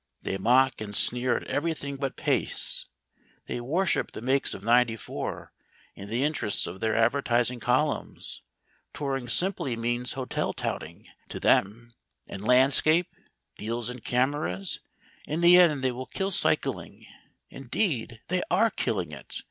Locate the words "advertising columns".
6.95-8.41